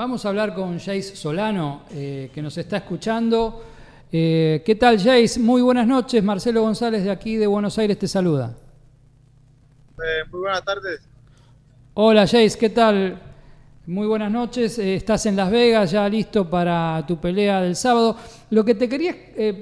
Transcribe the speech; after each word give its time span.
Vamos 0.00 0.24
a 0.24 0.30
hablar 0.30 0.54
con 0.54 0.78
Jace 0.78 1.14
Solano, 1.14 1.82
eh, 1.92 2.30
que 2.32 2.40
nos 2.40 2.56
está 2.56 2.78
escuchando. 2.78 3.62
Eh, 4.10 4.62
¿Qué 4.64 4.74
tal, 4.74 4.96
Jace? 4.96 5.38
Muy 5.38 5.60
buenas 5.60 5.86
noches. 5.86 6.24
Marcelo 6.24 6.62
González 6.62 7.04
de 7.04 7.10
aquí 7.10 7.36
de 7.36 7.46
Buenos 7.46 7.76
Aires 7.76 7.98
te 7.98 8.08
saluda. 8.08 8.56
Eh, 9.98 10.26
muy 10.32 10.40
buenas 10.40 10.64
tardes. 10.64 11.02
Hola, 11.92 12.22
Jace, 12.22 12.56
¿qué 12.58 12.70
tal? 12.70 13.20
Muy 13.88 14.06
buenas 14.06 14.32
noches. 14.32 14.78
estás 14.78 15.26
en 15.26 15.36
Las 15.36 15.50
Vegas, 15.50 15.90
ya 15.90 16.08
listo 16.08 16.48
para 16.48 17.04
tu 17.06 17.18
pelea 17.18 17.60
del 17.60 17.76
sábado. 17.76 18.16
Lo 18.48 18.64
que 18.64 18.74
te 18.74 18.88
quería 18.88 19.14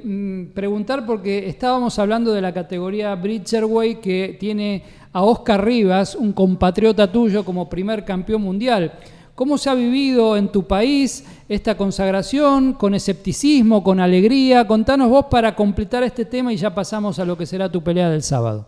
mm, 0.04 0.52
preguntar, 0.54 1.04
porque 1.04 1.48
estábamos 1.48 1.98
hablando 1.98 2.32
de 2.32 2.42
la 2.42 2.54
categoría 2.54 3.12
Bridgerway, 3.16 4.00
que 4.00 4.36
tiene 4.38 4.84
a 5.12 5.24
Oscar 5.24 5.64
Rivas, 5.64 6.14
un 6.14 6.32
compatriota 6.32 7.10
tuyo, 7.10 7.44
como 7.44 7.68
primer 7.68 8.04
campeón 8.04 8.42
mundial. 8.42 8.92
¿Cómo 9.38 9.56
se 9.56 9.70
ha 9.70 9.74
vivido 9.74 10.36
en 10.36 10.50
tu 10.50 10.66
país 10.66 11.24
esta 11.48 11.76
consagración, 11.76 12.72
con 12.72 12.92
escepticismo, 12.92 13.84
con 13.84 14.00
alegría? 14.00 14.66
Contanos 14.66 15.08
vos 15.08 15.26
para 15.30 15.54
completar 15.54 16.02
este 16.02 16.24
tema 16.24 16.52
y 16.52 16.56
ya 16.56 16.74
pasamos 16.74 17.20
a 17.20 17.24
lo 17.24 17.38
que 17.38 17.46
será 17.46 17.70
tu 17.70 17.80
pelea 17.80 18.10
del 18.10 18.24
sábado. 18.24 18.66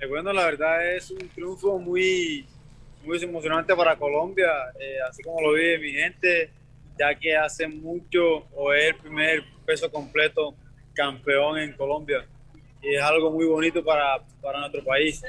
Eh, 0.00 0.06
bueno, 0.06 0.32
la 0.32 0.46
verdad 0.46 0.96
es 0.96 1.10
un 1.10 1.28
triunfo 1.28 1.78
muy, 1.78 2.46
muy 3.04 3.22
emocionante 3.22 3.76
para 3.76 3.96
Colombia, 3.96 4.48
eh, 4.80 4.96
así 5.06 5.22
como 5.22 5.42
lo 5.42 5.52
vive 5.52 5.78
mi 5.78 5.92
gente, 5.92 6.48
ya 6.98 7.14
que 7.14 7.36
hace 7.36 7.68
mucho 7.68 8.46
o 8.56 8.72
es 8.72 8.94
el 8.94 8.96
primer 8.96 9.42
peso 9.66 9.90
completo 9.90 10.54
campeón 10.94 11.58
en 11.58 11.74
Colombia 11.74 12.24
y 12.80 12.94
es 12.94 13.02
algo 13.02 13.30
muy 13.30 13.44
bonito 13.44 13.84
para, 13.84 14.22
para 14.40 14.60
nuestro 14.60 14.82
país. 14.82 15.22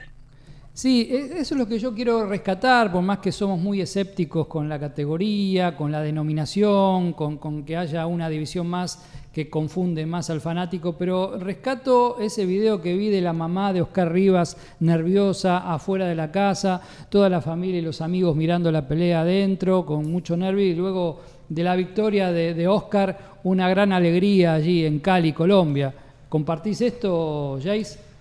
Sí, 0.75 1.07
e, 1.11 1.39
eso 1.39 1.53
es 1.53 1.59
lo 1.59 1.67
que 1.67 1.77
yo 1.77 1.93
quiero 1.93 2.25
rescatar, 2.25 2.91
por 2.91 3.03
más 3.03 3.19
que 3.19 3.31
somos 3.31 3.59
muy 3.59 3.79
escépticos 3.79 4.47
con 4.47 4.67
la 4.67 4.79
categoría, 4.79 5.77
con 5.77 5.91
la 5.91 6.01
denominación, 6.01 7.13
con, 7.13 7.63
que 7.63 7.77
haya 7.77 8.07
una 8.07 8.27
división 8.27 8.65
más 8.65 9.05
que 9.31 9.51
confunde 9.51 10.07
más 10.07 10.31
al 10.31 10.41
fanático, 10.41 10.93
pero 10.97 11.37
rescato 11.37 12.17
ese 12.19 12.47
video 12.47 12.81
que 12.81 12.95
vi 12.95 13.09
de 13.09 13.21
la 13.21 13.33
mamá 13.33 13.71
de 13.71 13.83
Oscar 13.83 14.11
Rivas 14.11 14.57
nerviosa 14.79 15.71
afuera 15.71 16.07
de 16.07 16.15
la 16.15 16.31
casa, 16.31 16.81
toda 17.09 17.29
la 17.29 17.41
familia 17.41 17.77
y 17.77 17.83
los 17.83 18.01
amigos 18.01 18.35
mirando 18.35 18.71
la 18.71 18.87
pelea 18.87 19.21
adentro 19.21 19.85
con 19.85 20.11
mucho 20.11 20.35
nervio 20.35 20.65
y 20.65 20.75
luego 20.75 21.21
de 21.49 21.63
la 21.63 21.75
victoria 21.75 22.31
de, 22.31 22.55
de 22.55 22.67
Oscar 22.67 23.39
una 23.43 23.69
gran 23.69 23.91
alegría 23.91 24.55
allí 24.55 24.85
en 24.85 24.99
Cali, 24.99 25.33
Colombia. 25.33 25.93
¿Compartís 26.29 26.81
esto, 26.81 27.59
Jace? 27.63 28.12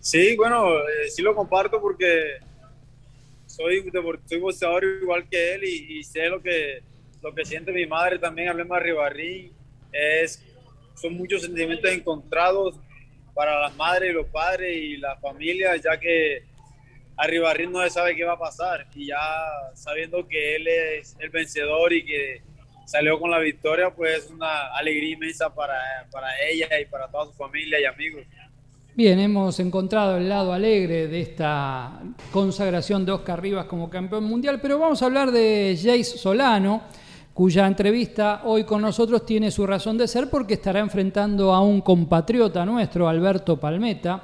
Sí, 0.00 0.36
bueno, 0.36 0.78
eh, 0.78 1.10
sí 1.10 1.22
lo 1.22 1.34
comparto 1.34 1.80
porque 1.80 2.38
soy, 3.46 3.90
soy 4.26 4.38
boxeador 4.38 4.84
igual 5.02 5.28
que 5.28 5.54
él 5.54 5.64
y, 5.64 6.02
sé 6.04 6.28
lo 6.28 6.40
que, 6.40 6.82
lo 7.22 7.34
que 7.34 7.44
siente 7.44 7.72
mi 7.72 7.86
madre 7.86 8.18
también, 8.18 8.48
Hablemos 8.48 8.80
Ribarrín. 8.80 9.52
Es, 9.92 10.44
son 10.94 11.14
muchos 11.14 11.42
sentimientos 11.42 11.90
encontrados 11.90 12.78
para 13.34 13.60
las 13.60 13.76
madres 13.76 14.12
los 14.12 14.26
padres 14.26 14.76
y 14.76 14.96
la 14.96 15.16
familia, 15.16 15.76
ya 15.76 15.98
que 15.98 16.42
a 17.16 17.26
Ribarrín 17.26 17.72
no 17.72 17.82
se 17.82 17.90
sabe 17.90 18.16
qué 18.16 18.24
va 18.24 18.32
a 18.32 18.38
pasar 18.38 18.86
y 18.94 19.06
ya 19.06 19.18
sabiendo 19.74 20.26
que 20.26 20.56
él 20.56 20.66
es 20.68 21.16
el 21.18 21.30
vencedor 21.30 21.92
y 21.92 22.04
que 22.04 22.42
salió 22.84 23.18
con 23.20 23.30
la 23.30 23.38
victoria, 23.38 23.90
pues 23.90 24.24
es 24.24 24.30
una 24.30 24.74
alegría 24.74 25.12
inmensa 25.12 25.54
para, 25.54 25.78
para 26.10 26.28
ella 26.48 26.80
y 26.80 26.86
para 26.86 27.08
toda 27.08 27.26
su 27.26 27.32
familia 27.34 27.80
y 27.80 27.84
amigos. 27.84 28.24
Bien, 28.98 29.20
hemos 29.20 29.60
encontrado 29.60 30.16
el 30.16 30.28
lado 30.28 30.52
alegre 30.52 31.06
de 31.06 31.20
esta 31.20 32.00
consagración 32.32 33.06
de 33.06 33.12
Oscar 33.12 33.40
Rivas 33.40 33.66
como 33.66 33.88
campeón 33.88 34.24
mundial, 34.24 34.58
pero 34.60 34.76
vamos 34.76 35.00
a 35.00 35.04
hablar 35.04 35.30
de 35.30 35.78
Jace 35.80 36.18
Solano, 36.18 36.80
cuya 37.32 37.68
entrevista 37.68 38.42
hoy 38.44 38.64
con 38.64 38.82
nosotros 38.82 39.24
tiene 39.24 39.52
su 39.52 39.64
razón 39.68 39.98
de 39.98 40.08
ser 40.08 40.28
porque 40.28 40.54
estará 40.54 40.80
enfrentando 40.80 41.54
a 41.54 41.60
un 41.60 41.80
compatriota 41.80 42.66
nuestro, 42.66 43.08
Alberto 43.08 43.56
Palmeta. 43.56 44.20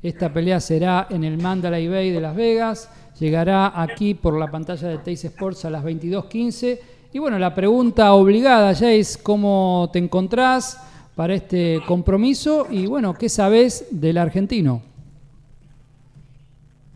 Esta 0.00 0.32
pelea 0.32 0.60
será 0.60 1.08
en 1.10 1.24
el 1.24 1.36
Mandalay 1.36 1.88
Bay 1.88 2.12
de 2.12 2.20
Las 2.20 2.36
Vegas, 2.36 2.88
llegará 3.18 3.82
aquí 3.82 4.14
por 4.14 4.38
la 4.38 4.48
pantalla 4.48 4.90
de 4.90 4.98
Teis 4.98 5.24
Sports 5.24 5.64
a 5.64 5.70
las 5.70 5.82
22.15. 5.82 6.78
Y 7.12 7.18
bueno, 7.18 7.36
la 7.36 7.52
pregunta 7.52 8.14
obligada, 8.14 8.74
Jace, 8.74 9.20
¿cómo 9.24 9.90
te 9.92 9.98
encontrás? 9.98 10.93
Para 11.14 11.34
este 11.34 11.80
compromiso 11.86 12.66
y 12.70 12.86
bueno, 12.86 13.14
¿qué 13.14 13.28
sabes 13.28 13.86
del 13.90 14.18
argentino? 14.18 14.82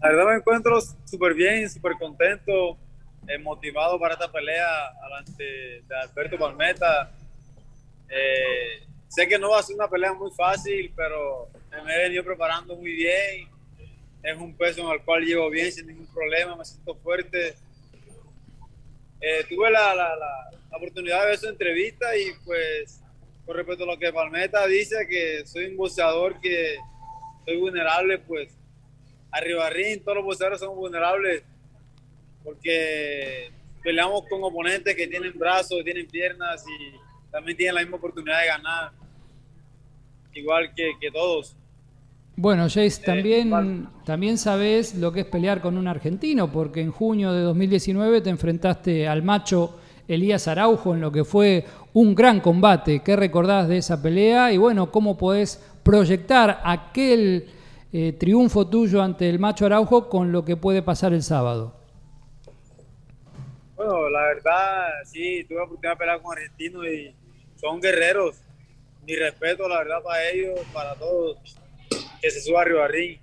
La 0.00 0.10
verdad 0.10 0.26
me 0.26 0.34
encuentro 0.36 0.80
súper 1.04 1.34
bien, 1.34 1.68
súper 1.68 1.92
contento, 1.98 2.76
eh, 3.26 3.38
motivado 3.38 3.98
para 3.98 4.14
esta 4.14 4.30
pelea 4.30 4.66
delante 5.02 5.44
de 5.88 5.96
Alberto 6.02 6.38
Palmeta. 6.38 7.10
Eh, 8.08 8.84
sé 9.08 9.26
que 9.28 9.38
no 9.38 9.50
va 9.50 9.58
a 9.58 9.62
ser 9.62 9.76
una 9.76 9.88
pelea 9.88 10.12
muy 10.12 10.30
fácil, 10.30 10.92
pero 10.94 11.48
me 11.84 11.94
he 11.94 12.02
venido 12.04 12.24
preparando 12.24 12.76
muy 12.76 12.92
bien. 12.92 13.48
Es 14.22 14.36
un 14.36 14.54
peso 14.54 14.80
en 14.82 14.92
el 14.92 15.02
cual 15.02 15.24
llevo 15.24 15.50
bien 15.50 15.70
sin 15.72 15.86
ningún 15.86 16.06
problema, 16.06 16.56
me 16.56 16.64
siento 16.64 16.94
fuerte. 16.96 17.54
Eh, 19.20 19.44
tuve 19.48 19.70
la, 19.70 19.94
la, 19.94 20.16
la, 20.16 20.76
oportunidad 20.76 21.22
de 21.22 21.26
ver 21.26 21.38
su 21.38 21.48
entrevista 21.48 22.16
y 22.16 22.26
pues 22.44 23.02
con 23.48 23.56
respecto 23.56 23.84
a 23.84 23.86
lo 23.86 23.98
que 23.98 24.12
Palmeta 24.12 24.66
dice, 24.66 25.08
que 25.08 25.46
soy 25.46 25.64
un 25.64 25.78
boxeador 25.78 26.38
que 26.38 26.76
soy 27.46 27.56
vulnerable, 27.56 28.18
pues 28.18 28.54
arriba 29.30 29.70
ring, 29.70 30.02
todos 30.04 30.16
los 30.16 30.26
boxeadores 30.26 30.60
son 30.60 30.76
vulnerables 30.76 31.44
porque 32.44 33.50
peleamos 33.82 34.24
con 34.28 34.44
oponentes 34.44 34.94
que 34.94 35.06
tienen 35.06 35.32
brazos, 35.38 35.82
tienen 35.82 36.06
piernas 36.08 36.62
y 36.66 37.30
también 37.30 37.56
tienen 37.56 37.76
la 37.76 37.80
misma 37.80 37.96
oportunidad 37.96 38.38
de 38.38 38.46
ganar, 38.48 38.92
igual 40.34 40.74
que, 40.74 41.10
todos. 41.10 41.56
Bueno, 42.36 42.64
Jace, 42.64 42.86
eh, 43.00 43.02
también, 43.02 43.88
también 44.04 44.36
sabes 44.36 44.94
lo 44.94 45.10
que 45.10 45.20
es 45.20 45.26
pelear 45.26 45.62
con 45.62 45.78
un 45.78 45.88
argentino, 45.88 46.52
porque 46.52 46.82
en 46.82 46.90
junio 46.90 47.32
de 47.32 47.40
2019 47.40 48.20
te 48.20 48.28
enfrentaste 48.28 49.08
al 49.08 49.22
macho 49.22 49.80
Elías 50.08 50.48
Araujo 50.48 50.94
en 50.94 51.02
lo 51.02 51.12
que 51.12 51.24
fue 51.24 51.64
un 51.92 52.14
gran 52.14 52.40
combate. 52.40 53.00
¿Qué 53.00 53.14
recordás 53.14 53.68
de 53.68 53.76
esa 53.76 54.02
pelea? 54.02 54.50
Y 54.52 54.56
bueno, 54.56 54.90
¿cómo 54.90 55.18
podés 55.18 55.62
proyectar 55.82 56.60
aquel 56.64 57.50
eh, 57.92 58.14
triunfo 58.14 58.66
tuyo 58.68 59.02
ante 59.02 59.28
el 59.28 59.38
macho 59.38 59.66
Araujo 59.66 60.08
con 60.08 60.32
lo 60.32 60.44
que 60.44 60.56
puede 60.56 60.82
pasar 60.82 61.12
el 61.12 61.22
sábado? 61.22 61.74
Bueno, 63.76 64.08
la 64.08 64.22
verdad, 64.22 64.88
sí, 65.04 65.44
tuve 65.44 65.58
la 65.58 65.64
oportunidad 65.64 65.92
de 65.92 65.96
pelear 65.98 66.22
con 66.22 66.36
argentinos 66.36 66.86
y 66.86 67.14
son 67.56 67.80
guerreros. 67.80 68.40
Mi 69.06 69.14
respeto, 69.14 69.68
la 69.68 69.78
verdad, 69.78 70.02
para 70.02 70.28
ellos, 70.30 70.58
para 70.72 70.94
todos 70.94 71.36
que 72.20 72.30
se 72.30 72.40
suba 72.40 72.62
arriba 72.62 72.88
ring. 72.88 73.18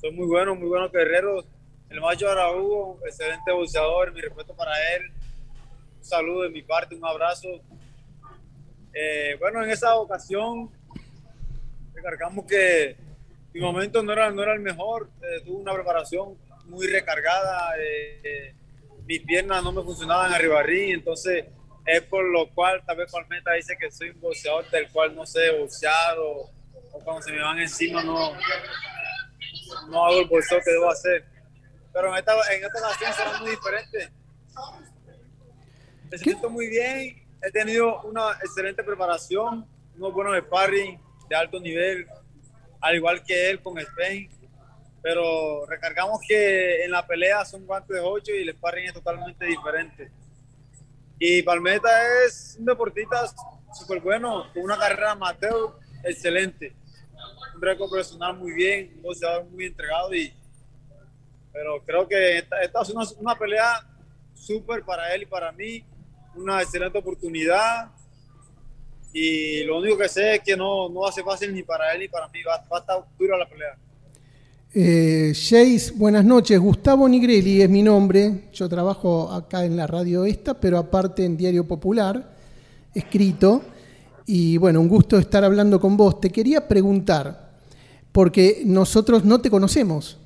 Son 0.00 0.14
muy 0.14 0.26
buenos, 0.26 0.58
muy 0.58 0.68
buenos 0.68 0.92
guerreros. 0.92 1.46
El 1.88 2.00
macho 2.00 2.28
Araujo, 2.28 2.98
excelente 3.06 3.52
boxeador, 3.52 4.12
mi 4.12 4.20
respeto 4.20 4.54
para 4.54 4.72
él 4.96 5.10
saludo 6.04 6.42
de 6.42 6.50
mi 6.50 6.62
parte, 6.62 6.94
un 6.94 7.04
abrazo. 7.04 7.48
Eh, 8.92 9.36
bueno, 9.40 9.64
en 9.64 9.70
esa 9.70 9.96
ocasión 9.96 10.70
recargamos 11.94 12.44
que 12.46 12.96
mi 13.52 13.60
momento 13.60 14.02
no 14.02 14.12
era, 14.12 14.30
no 14.30 14.42
era 14.42 14.52
el 14.52 14.60
mejor, 14.60 15.10
eh, 15.22 15.40
tuve 15.44 15.56
una 15.56 15.72
preparación 15.72 16.36
muy 16.66 16.86
recargada, 16.86 17.72
eh, 17.78 18.54
mis 19.06 19.20
piernas 19.22 19.62
no 19.62 19.72
me 19.72 19.82
funcionaban 19.82 20.32
arriba 20.32 20.62
ring, 20.62 20.94
entonces 20.94 21.46
es 21.86 22.02
por 22.02 22.24
lo 22.24 22.48
cual 22.50 22.82
tal 22.86 22.96
vez 22.96 23.10
Palmeta 23.10 23.52
dice 23.52 23.76
que 23.78 23.90
soy 23.90 24.10
un 24.10 24.20
boxeador 24.20 24.68
del 24.70 24.90
cual 24.90 25.14
no 25.14 25.26
sé 25.26 25.50
boxear 25.58 26.16
o, 26.18 26.50
cuando 27.04 27.22
se 27.22 27.32
me 27.32 27.42
van 27.42 27.58
encima 27.58 28.02
no, 28.02 28.32
no 29.88 30.06
hago 30.06 30.20
el 30.20 30.28
boxeo 30.28 30.60
que 30.64 30.70
debo 30.70 30.88
hacer. 30.90 31.24
Pero 31.92 32.12
en 32.12 32.18
esta, 32.18 32.32
en 32.52 32.64
esta 32.64 32.78
ocasión 32.78 33.12
será 33.12 33.40
muy 33.40 33.50
diferente 33.50 34.10
me 36.10 36.18
siento 36.18 36.50
muy 36.50 36.68
bien. 36.68 37.22
He 37.42 37.50
tenido 37.50 38.02
una 38.02 38.32
excelente 38.42 38.82
preparación, 38.82 39.66
unos 39.96 40.12
buenos 40.12 40.38
sparring 40.38 40.98
de 41.28 41.36
alto 41.36 41.60
nivel, 41.60 42.06
al 42.80 42.94
igual 42.94 43.22
que 43.22 43.50
él 43.50 43.60
con 43.62 43.78
Spain. 43.78 44.30
Pero 45.02 45.66
recargamos 45.66 46.20
que 46.26 46.84
en 46.84 46.90
la 46.90 47.06
pelea 47.06 47.44
son 47.44 47.66
guantes 47.66 47.96
de 47.96 48.00
8 48.00 48.32
y 48.32 48.42
el 48.42 48.54
sparring 48.54 48.86
es 48.86 48.94
totalmente 48.94 49.44
diferente. 49.44 50.10
Y 51.18 51.42
Palmeta 51.42 51.90
es 52.24 52.56
un 52.58 52.64
deportista 52.64 53.26
súper 53.72 54.00
bueno, 54.00 54.50
con 54.52 54.62
una 54.62 54.78
carrera 54.78 55.12
amateur 55.12 55.78
excelente. 56.02 56.74
Un 57.54 57.62
récord 57.62 57.90
profesional 57.90 58.36
muy 58.36 58.52
bien, 58.52 58.92
un 58.96 59.02
boxeador 59.02 59.44
muy 59.44 59.66
entregado. 59.66 60.14
Y, 60.14 60.32
pero 61.52 61.82
creo 61.84 62.08
que 62.08 62.38
esta, 62.38 62.62
esta 62.62 62.82
es 62.82 62.90
una, 62.90 63.04
una 63.18 63.38
pelea 63.38 63.86
súper 64.32 64.84
para 64.84 65.14
él 65.14 65.22
y 65.22 65.26
para 65.26 65.52
mí 65.52 65.84
una 66.36 66.62
excelente 66.62 66.98
oportunidad 66.98 67.90
y 69.12 69.62
lo 69.62 69.78
único 69.78 69.96
que 69.96 70.08
sé 70.08 70.34
es 70.34 70.40
que 70.42 70.56
no, 70.56 70.88
no 70.88 71.06
hace 71.06 71.22
fácil 71.22 71.54
ni 71.54 71.62
para 71.62 71.92
él 71.94 72.00
ni 72.00 72.08
para 72.08 72.28
mí, 72.28 72.40
va, 72.42 72.54
a 72.54 72.80
estar 72.80 73.04
dura 73.16 73.38
la 73.38 73.48
pelea. 73.48 73.78
Eh, 74.74 75.32
Jace, 75.32 75.92
buenas 75.94 76.24
noches. 76.24 76.58
Gustavo 76.58 77.08
Nigrelli 77.08 77.62
es 77.62 77.70
mi 77.70 77.80
nombre. 77.80 78.48
Yo 78.52 78.68
trabajo 78.68 79.30
acá 79.30 79.64
en 79.64 79.76
la 79.76 79.86
radio 79.86 80.24
esta, 80.24 80.54
pero 80.54 80.78
aparte 80.78 81.24
en 81.24 81.36
Diario 81.36 81.64
Popular, 81.64 82.34
escrito. 82.92 83.62
Y 84.26 84.56
bueno, 84.56 84.80
un 84.80 84.88
gusto 84.88 85.16
estar 85.16 85.44
hablando 85.44 85.78
con 85.78 85.96
vos. 85.96 86.20
Te 86.20 86.30
quería 86.30 86.66
preguntar, 86.66 87.52
porque 88.10 88.62
nosotros 88.64 89.24
no 89.24 89.40
te 89.40 89.48
conocemos. 89.48 90.18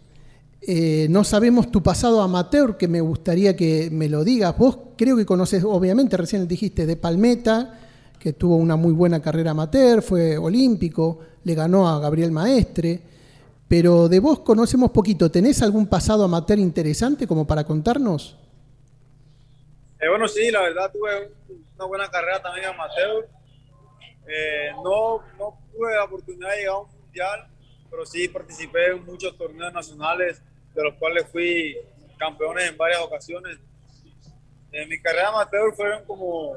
Eh, 0.60 1.06
no 1.08 1.24
sabemos 1.24 1.70
tu 1.70 1.82
pasado 1.82 2.20
amateur, 2.20 2.76
que 2.76 2.88
me 2.88 3.00
gustaría 3.00 3.56
que 3.56 3.90
me 3.90 4.08
lo 4.08 4.24
digas. 4.24 4.56
Vos 4.58 4.78
creo 4.96 5.16
que 5.16 5.24
conoces, 5.24 5.64
obviamente, 5.64 6.16
recién 6.16 6.48
dijiste, 6.48 6.84
de 6.84 6.96
Palmeta, 6.96 7.78
que 8.18 8.32
tuvo 8.32 8.56
una 8.56 8.76
muy 8.76 8.92
buena 8.92 9.22
carrera 9.22 9.52
amateur, 9.52 10.02
fue 10.02 10.36
olímpico, 10.36 11.20
le 11.44 11.54
ganó 11.54 11.88
a 11.88 12.00
Gabriel 12.00 12.32
Maestre, 12.32 13.00
pero 13.68 14.08
de 14.08 14.18
vos 14.18 14.40
conocemos 14.40 14.90
poquito. 14.90 15.30
¿Tenés 15.30 15.62
algún 15.62 15.86
pasado 15.86 16.24
amateur 16.24 16.58
interesante 16.58 17.26
como 17.26 17.46
para 17.46 17.64
contarnos? 17.64 18.36
Eh, 20.00 20.08
bueno, 20.08 20.26
sí, 20.26 20.50
la 20.50 20.62
verdad 20.62 20.90
tuve 20.92 21.32
una 21.76 21.86
buena 21.86 22.10
carrera 22.10 22.42
también 22.42 22.66
amateur. 22.66 23.28
Eh, 24.26 24.70
no, 24.74 25.22
no 25.38 25.58
tuve 25.72 25.94
la 25.94 26.04
oportunidad 26.04 26.50
de 26.50 26.56
llegar 26.56 26.74
a 26.74 26.78
un 26.78 26.88
mundial, 27.00 27.46
pero 27.90 28.04
sí 28.04 28.28
participé 28.28 28.88
en 28.92 29.04
muchos 29.04 29.36
torneos 29.38 29.72
nacionales 29.72 30.42
de 30.78 30.84
los 30.84 30.94
cuales 30.94 31.26
fui 31.32 31.76
campeones 32.16 32.70
en 32.70 32.76
varias 32.76 33.00
ocasiones. 33.00 33.58
En 34.70 34.88
mi 34.88 35.00
carrera 35.00 35.30
amateur 35.30 35.74
fueron 35.74 36.04
como 36.04 36.56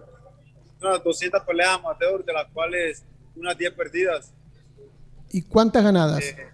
unas 0.80 1.04
200 1.04 1.42
peleas 1.44 1.70
amateur, 1.70 2.24
de 2.24 2.32
las 2.32 2.46
cuales 2.52 3.04
unas 3.36 3.58
10 3.58 3.74
perdidas. 3.74 4.32
¿Y 5.32 5.42
cuántas 5.42 5.84
ganadas? 5.84 6.24
Eh, 6.24 6.52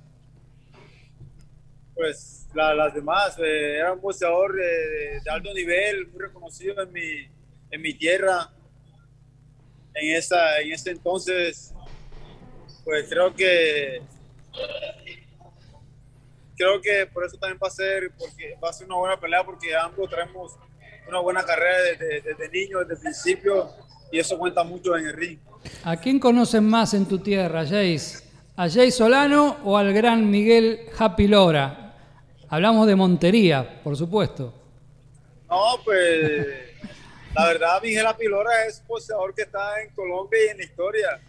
pues 1.94 2.48
las 2.54 2.94
demás, 2.94 3.38
eh, 3.40 3.80
era 3.80 3.92
un 3.92 4.00
boxeador 4.00 4.56
de, 4.56 5.22
alto 5.30 5.54
nivel, 5.54 6.08
muy 6.08 6.22
reconocido 6.22 6.82
en 6.82 6.94
mi, 6.94 7.28
en 7.70 7.82
mi 7.82 7.94
tierra. 7.94 8.50
En, 9.94 10.16
esa, 10.16 10.62
en 10.62 10.72
ese 10.72 10.92
entonces, 10.92 11.74
pues 12.86 13.10
creo 13.10 13.36
que 13.36 14.02
creo 16.58 16.82
que 16.82 17.06
por 17.06 17.24
eso 17.24 17.38
también 17.38 17.60
va 17.64 17.68
a 17.68 17.72
ser, 17.72 18.12
porque 18.18 18.58
va 18.62 18.70
a 18.70 18.74
ser 18.74 18.88
una 18.88 18.98
buena 18.98 19.20
pelea, 19.20 19.44
porque 19.46 19.76
ambos 19.76 20.10
traemos 20.10 20.58
una 21.08 21.20
buena 21.20 21.46
carrera 21.46 21.78
desde, 21.84 22.22
desde 22.22 22.50
niño, 22.50 22.80
desde 22.80 22.96
el 22.96 23.00
principio, 23.00 23.70
y 24.12 24.20
eso 24.20 24.38
cuenta 24.38 24.64
mucho 24.64 24.98
en 24.98 25.08
el 25.08 25.14
ring. 25.14 25.40
¿A 25.84 25.96
quién 25.96 26.20
conocen 26.20 26.68
más 26.68 26.94
en 26.94 27.06
tu 27.06 27.20
tierra, 27.20 27.62
Jace? 27.64 28.26
¿A 28.56 28.64
Jace 28.64 28.92
Solano 28.92 29.58
o 29.64 29.78
al 29.78 29.94
gran 29.94 30.30
Miguel 30.30 30.90
Happy 30.98 31.28
Lora? 31.28 31.96
Hablamos 32.50 32.88
de 32.88 32.96
Montería, 32.96 33.82
por 33.84 33.96
supuesto. 33.96 34.54
No, 35.50 35.80
pues 35.84 36.48
la 37.34 37.48
verdad 37.48 37.82
Miguel 37.82 38.06
Happy 38.06 38.26
Lora 38.26 38.66
es 38.66 38.82
un 38.82 38.88
boxeador 38.88 39.34
que 39.34 39.44
está 39.44 39.82
en 39.82 39.94
Colombia 39.94 40.40
y 40.46 40.50
en 40.50 40.58
la 40.58 40.64
historia. 40.64 41.22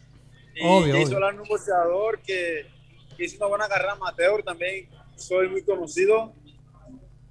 Y 0.54 0.90
Jace 0.90 1.06
Solano 1.06 1.42
es 1.42 1.42
un 1.42 1.48
boxeador 1.48 2.20
que 2.20 2.66
hizo 3.19 3.36
una 3.36 3.46
buena 3.46 3.69
carrera 3.69 3.92
amateur 3.92 4.42
también 4.42 4.88
soy 5.18 5.48
muy 5.48 5.62
conocido, 5.62 6.32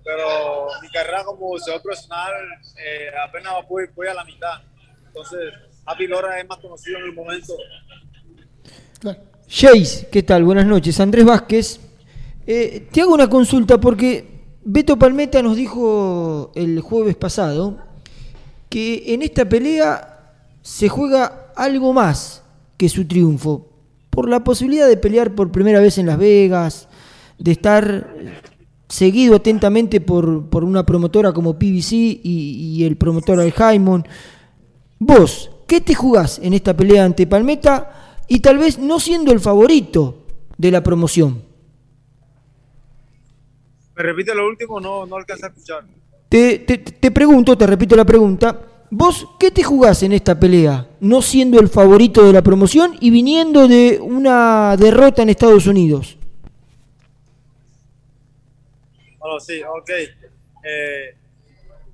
pero 0.03 0.67
mi 0.81 0.89
carrera 0.89 1.23
como 1.23 1.47
boxeador 1.47 1.81
profesional 1.81 2.31
eh, 2.77 3.07
apenas 3.27 3.53
voy, 3.67 3.85
voy, 3.95 4.07
a 4.07 4.13
la 4.13 4.23
mitad. 4.23 4.61
Entonces, 5.07 5.53
Happy 5.85 6.07
Lora 6.07 6.39
es 6.39 6.47
más 6.47 6.59
conocido 6.59 6.99
en 6.99 7.05
el 7.05 7.13
momento. 7.13 7.53
Jace, 9.49 10.07
¿qué 10.11 10.23
tal? 10.23 10.43
Buenas 10.43 10.65
noches. 10.65 10.99
Andrés 10.99 11.25
Vázquez. 11.25 11.79
Eh, 12.45 12.87
te 12.91 13.01
hago 13.01 13.13
una 13.13 13.29
consulta 13.29 13.79
porque 13.79 14.25
Beto 14.63 14.97
Palmeta 14.97 15.41
nos 15.41 15.55
dijo 15.55 16.51
el 16.55 16.79
jueves 16.81 17.15
pasado 17.15 17.77
que 18.69 19.13
en 19.13 19.21
esta 19.21 19.47
pelea 19.47 20.33
se 20.61 20.89
juega 20.89 21.51
algo 21.55 21.93
más 21.93 22.43
que 22.77 22.89
su 22.89 23.07
triunfo, 23.07 23.67
por 24.09 24.29
la 24.29 24.43
posibilidad 24.43 24.87
de 24.87 24.97
pelear 24.97 25.33
por 25.35 25.51
primera 25.51 25.79
vez 25.79 25.97
en 25.97 26.05
Las 26.05 26.17
Vegas, 26.17 26.86
de 27.37 27.51
estar 27.51 28.07
seguido 28.87 29.35
atentamente 29.35 30.01
por, 30.01 30.63
una 30.63 30.85
promotora 30.85 31.33
como 31.33 31.57
PBC 31.57 31.91
y, 31.91 32.83
el 32.85 32.97
promotor 32.97 33.39
Aljaimon. 33.39 34.07
Vos, 34.99 35.51
¿qué 35.67 35.81
te 35.81 35.93
jugás 35.93 36.39
en 36.39 36.53
esta 36.53 36.75
pelea 36.75 37.05
ante 37.05 37.27
Palmeta 37.27 38.21
y 38.27 38.39
tal 38.39 38.57
vez 38.57 38.79
no 38.79 38.99
siendo 38.99 39.31
el 39.31 39.39
favorito 39.39 40.25
de 40.57 40.71
la 40.71 40.81
promoción? 40.83 41.43
Me 43.95 44.03
repite 44.03 44.33
lo 44.33 44.47
último, 44.47 44.79
no, 44.79 45.05
no 45.05 45.15
alcanza 45.15 45.47
a 45.47 45.49
escuchar. 45.49 45.83
Te, 46.29 46.59
te, 46.59 47.11
pregunto, 47.11 47.57
te 47.57 47.65
repito 47.65 47.95
la 47.95 48.05
pregunta. 48.05 48.61
¿Vos 48.89 49.27
qué 49.39 49.49
te 49.49 49.63
jugás 49.63 50.03
en 50.03 50.13
esta 50.13 50.39
pelea? 50.39 50.89
No 50.99 51.21
siendo 51.21 51.59
el 51.59 51.67
favorito 51.67 52.23
de 52.25 52.33
la 52.33 52.41
promoción 52.41 52.95
y 52.99 53.09
viniendo 53.09 53.67
de 53.67 53.99
una 54.01 54.75
derrota 54.77 55.23
en 55.23 55.29
Estados 55.29 55.67
Unidos. 55.67 56.17
Bueno, 59.27 59.41
sí, 59.41 59.61
ok. 59.61 59.89
Eh, 60.63 61.13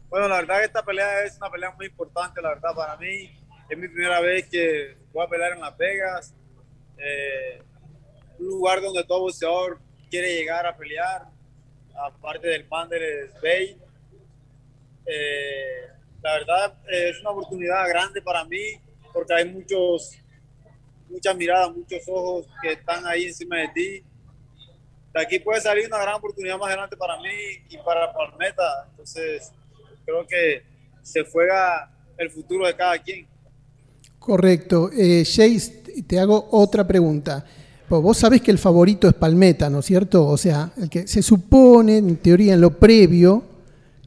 bueno, 0.08 0.28
la 0.28 0.36
verdad 0.36 0.60
que 0.60 0.66
esta 0.66 0.86
pelea 0.86 1.24
es 1.24 1.36
una 1.38 1.50
pelea 1.50 1.72
muy 1.72 1.88
importante, 1.88 2.40
la 2.44 2.50
verdad, 2.50 2.76
para 2.76 2.96
mí. 2.98 3.28
Es 3.68 3.76
mi 3.76 3.88
primera 3.88 4.22
vez 4.22 4.48
que 4.48 4.96
voy 5.12 5.26
a 5.26 5.28
pelear 5.28 5.54
en 5.54 5.62
Las 5.62 5.76
Vegas. 5.76 6.36
Eh, 6.96 7.60
un 8.38 8.46
lugar 8.46 8.82
donde 8.84 9.04
todo 9.04 9.22
boxeador 9.22 9.80
quiere 10.12 10.32
llegar 10.36 10.68
a 10.68 10.78
pelear, 10.78 11.24
aparte 11.96 12.50
del 12.50 12.68
Manders 12.68 13.34
Bay. 13.42 13.82
Eh, 15.08 15.88
la 16.22 16.34
verdad 16.34 16.78
es 16.88 17.20
una 17.22 17.32
oportunidad 17.32 17.90
grande 17.90 18.22
para 18.22 18.46
mí 18.46 18.80
porque 19.12 19.34
hay 19.34 19.50
muchos, 19.50 20.20
muchas 21.10 21.36
miradas, 21.36 21.76
muchos 21.76 22.08
ojos 22.10 22.46
que 22.62 22.74
están 22.74 23.08
ahí 23.08 23.26
encima 23.26 23.58
de 23.58 23.68
ti 23.70 24.04
de 25.14 25.22
aquí 25.22 25.40
puede 25.40 25.62
salir 25.62 25.86
una 25.88 26.00
gran 26.00 26.16
oportunidad 26.16 26.58
más 26.58 26.68
adelante 26.68 26.98
para 26.98 27.18
mí 27.18 27.30
y 27.70 27.78
para 27.78 28.12
Palmeta. 28.12 28.88
Entonces, 28.92 29.52
creo 30.06 30.26
que 30.26 30.64
se 31.04 31.24
juega 31.26 31.92
el 32.18 32.32
futuro 32.32 32.66
de 32.66 32.76
cada 32.76 32.98
quien. 32.98 33.28
Correcto. 34.18 34.90
Eh, 34.98 35.24
te 36.08 36.20
hago 36.20 36.48
otra 36.52 36.88
pregunta. 36.88 37.46
Pues 37.88 38.02
vos 38.02 38.18
sabés 38.18 38.42
que 38.42 38.50
el 38.50 38.58
favorito 38.58 39.08
es 39.08 39.14
Palmeta, 39.14 39.70
¿no 39.70 39.80
es 39.80 39.86
cierto? 39.86 40.26
O 40.26 40.38
sea, 40.38 40.72
el 40.78 40.90
que 40.90 41.08
se 41.08 41.22
supone, 41.22 41.98
en 41.98 42.16
teoría, 42.18 42.54
en 42.54 42.62
lo 42.62 42.80
previo, 42.80 43.44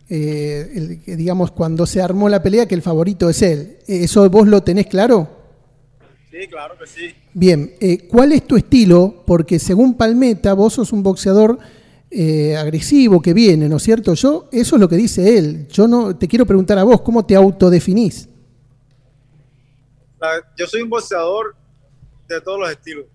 eh, 0.09 1.01
digamos, 1.07 1.53
cuando 1.53 1.87
se 1.87 2.01
armó 2.01 2.29
la 2.29 2.43
pelea, 2.43 2.67
que 2.67 2.75
el 2.75 2.83
favorito 2.83 3.29
es 3.29 3.43
él. 3.43 3.79
¿Eso 3.87 4.29
vos 4.29 4.49
lo 4.49 4.63
tenés 4.63 4.87
claro? 4.87 5.29
Sí, 6.39 6.49
claro 6.49 6.77
que 6.77 6.87
sí. 6.87 7.17
Bien, 7.33 7.75
eh, 7.81 8.07
¿cuál 8.09 8.33
es 8.33 8.47
tu 8.47 8.57
estilo? 8.57 9.23
Porque 9.27 9.59
según 9.59 9.97
Palmeta, 9.97 10.53
vos 10.53 10.75
sos 10.75 10.93
un 10.93 11.03
boxeador 11.03 11.59
eh, 12.11 12.55
agresivo 12.55 13.23
que 13.23 13.33
viene, 13.33 13.71
¿no 13.71 13.79
es 13.79 13.83
cierto? 13.83 14.13
Yo, 14.13 14.47
eso 14.53 14.77
es 14.77 14.81
lo 14.81 14.87
que 14.87 14.97
dice 14.97 15.39
él. 15.39 15.67
Yo 15.69 15.89
no 15.89 16.15
te 16.15 16.29
quiero 16.29 16.45
preguntar 16.45 16.79
a 16.79 16.85
vos, 16.85 17.01
¿cómo 17.01 17.25
te 17.25 17.35
autodefinís? 17.35 18.29
Yo 20.59 20.67
soy 20.67 20.83
un 20.83 20.91
boxeador 20.91 21.57
de 22.29 22.39
todos 22.43 22.61
los 22.61 22.71
estilos. 22.71 23.07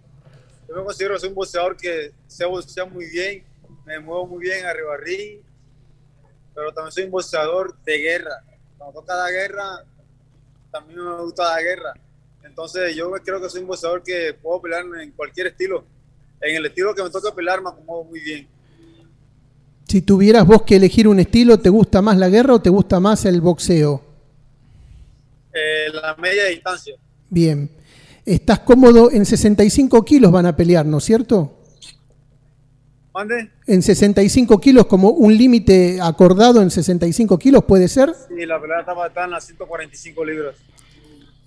Yo 0.68 0.76
me 0.78 0.84
considero 0.84 1.14
que 1.14 1.20
soy 1.20 1.30
un 1.30 1.36
boxeador 1.36 1.78
que 1.78 2.14
se 2.26 2.46
boxea 2.46 2.86
muy 2.86 3.06
bien, 3.06 3.44
me 3.86 4.00
muevo 4.00 4.26
muy 4.26 4.46
bien 4.46 4.66
arriba 4.66 4.98
ring, 4.98 5.42
pero 6.56 6.74
también 6.74 6.92
soy 6.92 7.04
un 7.04 7.12
boxeador 7.12 7.78
de 7.84 7.98
guerra. 8.00 8.44
Cuando 8.80 9.00
toca 9.00 9.16
la 9.16 9.30
guerra, 9.30 9.86
también 10.72 11.06
me 11.06 11.22
gusta 11.22 11.44
la 11.44 11.62
guerra 11.62 11.94
entonces 12.44 12.96
yo 12.96 13.12
creo 13.24 13.42
que 13.42 13.50
soy 13.50 13.62
un 13.62 13.68
boxeador 13.68 14.04
que 14.04 14.36
puedo 14.42 14.62
pelear 14.62 14.84
en 15.02 15.12
cualquier 15.12 15.48
estilo. 15.48 15.84
En 16.42 16.56
el 16.56 16.66
estilo 16.66 16.94
que 16.96 17.04
me 17.04 17.10
toca 17.10 17.34
pelear 17.34 17.62
me 17.62 17.70
acomodo 17.70 18.04
muy 18.06 18.20
bien. 18.20 18.48
Si 19.88 20.02
tuvieras 20.02 20.46
vos 20.46 20.64
que 20.64 20.78
elegir 20.78 21.08
un 21.08 21.20
estilo, 21.20 21.60
¿te 21.60 21.70
gusta 21.70 22.02
más 22.02 22.18
la 22.18 22.30
guerra 22.30 22.56
o 22.56 22.62
te 22.62 22.70
gusta 22.70 23.00
más 23.00 23.26
el 23.26 23.42
boxeo? 23.42 24.04
Eh, 25.54 25.88
la 25.94 26.16
media 26.16 26.46
distancia. 26.46 26.96
Bien. 27.30 27.70
¿Estás 28.26 28.60
cómodo? 28.60 29.12
En 29.12 29.26
65 29.26 30.06
kilos 30.06 30.32
van 30.32 30.46
a 30.46 30.56
pelear, 30.56 30.86
¿no 30.86 31.00
es 31.00 31.04
cierto? 31.04 31.58
¿Mande? 33.14 33.52
En 33.68 33.82
65 33.82 34.62
kilos, 34.62 34.86
como 34.86 35.10
un 35.10 35.36
límite 35.36 36.00
acordado 36.02 36.62
en 36.62 36.72
65 36.72 37.38
kilos, 37.38 37.66
¿puede 37.66 37.88
ser? 37.88 38.14
Sí, 38.30 38.46
la 38.46 38.62
pelea 38.62 38.82
está 38.82 39.26
en 39.26 39.32
las 39.32 39.46
145 39.46 40.24
libras. 40.24 40.56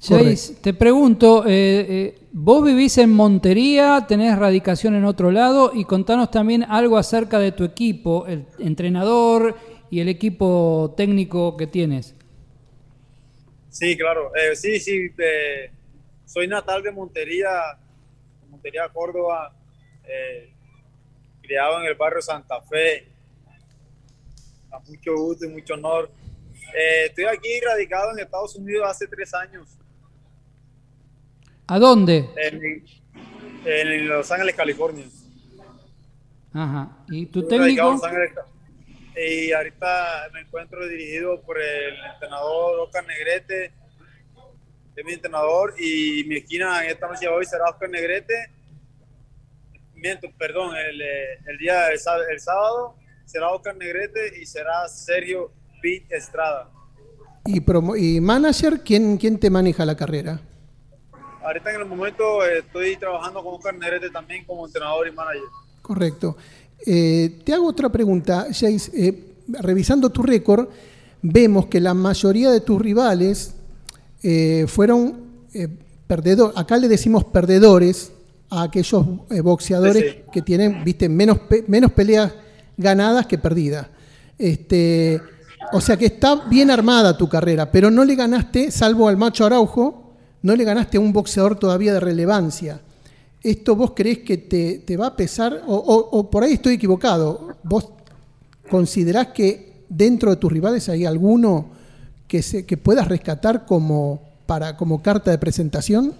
Jace, 0.06 0.56
te 0.60 0.74
pregunto, 0.74 1.46
eh, 1.46 1.86
eh, 1.88 2.18
vos 2.32 2.62
vivís 2.62 2.98
en 2.98 3.10
Montería, 3.10 4.04
tenés 4.06 4.38
radicación 4.38 4.94
en 4.94 5.04
otro 5.04 5.30
lado 5.30 5.70
y 5.72 5.84
contanos 5.86 6.30
también 6.30 6.62
algo 6.64 6.98
acerca 6.98 7.38
de 7.38 7.52
tu 7.52 7.64
equipo, 7.64 8.26
el 8.26 8.46
entrenador 8.58 9.56
y 9.90 10.00
el 10.00 10.08
equipo 10.08 10.92
técnico 10.96 11.56
que 11.56 11.66
tienes. 11.66 12.14
Sí, 13.70 13.96
claro, 13.96 14.30
eh, 14.36 14.54
sí, 14.54 14.78
sí, 14.78 15.10
soy 16.26 16.48
natal 16.48 16.82
de 16.82 16.92
Montería, 16.92 17.48
Montería, 18.50 18.88
Córdoba. 18.92 19.54
criado 21.40 21.80
en 21.80 21.86
el 21.86 21.94
barrio 21.94 22.20
Santa 22.20 22.60
Fe. 22.62 23.08
A 24.70 24.78
mucho 24.80 25.14
gusto 25.14 25.46
y 25.46 25.48
mucho 25.48 25.74
honor. 25.74 26.10
Eh, 26.74 27.06
estoy 27.06 27.24
aquí 27.24 27.60
radicado 27.60 28.12
en 28.12 28.18
Estados 28.18 28.56
Unidos 28.56 28.86
hace 28.88 29.06
tres 29.06 29.32
años. 29.32 29.78
¿A 31.66 31.78
dónde? 31.78 32.28
En, 32.36 32.84
en 33.64 34.08
Los 34.08 34.30
Ángeles, 34.30 34.54
California. 34.54 35.04
Ajá. 36.52 36.98
¿Y 37.10 37.26
tu 37.26 37.40
Estoy 37.40 37.58
técnico? 37.58 37.92
Los 37.92 38.04
Ángeles, 38.04 38.30
y 39.16 39.52
ahorita 39.52 40.28
me 40.32 40.40
encuentro 40.40 40.86
dirigido 40.88 41.40
por 41.42 41.60
el 41.60 41.94
entrenador 42.12 42.80
Oscar 42.80 43.06
Negrete, 43.06 43.72
es 44.96 45.04
mi 45.04 45.12
entrenador, 45.12 45.74
y 45.78 46.24
mi 46.24 46.36
esquina 46.36 46.84
en 46.84 46.90
esta 46.90 47.08
noche 47.08 47.26
hoy 47.28 47.44
será 47.44 47.64
Oscar 47.70 47.88
Negrete. 47.90 48.50
Miento, 49.94 50.28
perdón, 50.38 50.76
el, 50.76 51.00
eh, 51.00 51.38
el 51.46 51.58
día 51.58 51.84
del 51.86 51.98
el 52.30 52.40
sábado 52.40 52.96
será 53.24 53.50
Oscar 53.50 53.76
Negrete 53.76 54.38
y 54.40 54.44
será 54.46 54.86
Sergio 54.88 55.50
Pete 55.80 56.14
Estrada. 56.16 56.70
Y, 57.46 57.60
promo- 57.60 57.96
y 57.96 58.20
manager, 58.20 58.80
¿quién, 58.84 59.16
¿quién 59.16 59.38
te 59.38 59.48
maneja 59.50 59.84
la 59.84 59.96
carrera? 59.96 60.40
Ahorita 61.44 61.70
en 61.74 61.80
el 61.82 61.86
momento 61.86 62.44
eh, 62.44 62.58
estoy 62.60 62.96
trabajando 62.96 63.42
con 63.44 63.54
Oscar 63.54 63.74
Negrete 63.74 64.10
también 64.10 64.44
como 64.44 64.66
entrenador 64.66 65.06
y 65.06 65.12
manager. 65.12 65.42
Correcto. 65.82 66.36
Eh, 66.86 67.40
te 67.44 67.52
hago 67.52 67.66
otra 67.68 67.88
pregunta, 67.90 68.46
Jace. 68.48 68.90
Eh, 68.94 69.24
revisando 69.48 70.08
tu 70.10 70.22
récord, 70.22 70.68
vemos 71.22 71.66
que 71.66 71.80
la 71.80 71.92
mayoría 71.94 72.50
de 72.50 72.60
tus 72.60 72.80
rivales 72.80 73.54
eh, 74.22 74.64
fueron 74.68 75.22
perdedores. 76.06 76.56
Acá 76.56 76.76
le 76.78 76.88
decimos 76.88 77.24
perdedores 77.24 78.10
a 78.50 78.62
aquellos 78.62 79.04
boxeadores 79.42 80.02
Sí, 80.02 80.08
sí. 80.10 80.22
que 80.32 80.42
tienen, 80.42 80.82
viste, 80.84 81.08
menos, 81.08 81.38
pe- 81.40 81.64
menos 81.68 81.92
peleas 81.92 82.32
ganadas 82.76 83.26
que 83.26 83.36
perdidas. 83.38 83.86
Este, 84.38 85.20
o 85.72 85.80
sea 85.80 85.96
que 85.96 86.06
está 86.06 86.46
bien 86.48 86.70
armada 86.70 87.16
tu 87.16 87.28
carrera, 87.28 87.70
pero 87.70 87.90
no 87.90 88.04
le 88.04 88.14
ganaste, 88.14 88.70
salvo 88.70 89.08
al 89.08 89.16
macho 89.16 89.44
Araujo, 89.46 90.03
no 90.44 90.54
le 90.54 90.62
ganaste 90.64 90.98
a 90.98 91.00
un 91.00 91.12
boxeador 91.12 91.58
todavía 91.58 91.92
de 91.94 92.00
relevancia. 92.00 92.78
¿Esto 93.42 93.74
vos 93.76 93.92
creés 93.96 94.18
que 94.18 94.36
te, 94.38 94.78
te 94.80 94.96
va 94.96 95.08
a 95.08 95.16
pesar? 95.16 95.62
O, 95.66 95.74
o- 95.74 96.18
o 96.18 96.30
por 96.30 96.44
ahí 96.44 96.52
estoy 96.54 96.74
equivocado. 96.74 97.56
¿Vos 97.62 97.88
considerás 98.70 99.28
que 99.28 99.72
dentro 99.88 100.30
de 100.30 100.36
tus 100.36 100.52
rivales 100.52 100.88
hay 100.90 101.06
alguno 101.06 101.70
que, 102.28 102.42
se, 102.42 102.66
que 102.66 102.76
puedas 102.76 103.08
rescatar 103.08 103.64
como, 103.64 104.20
para, 104.46 104.76
como 104.76 105.02
carta 105.02 105.30
de 105.30 105.38
presentación? 105.38 106.14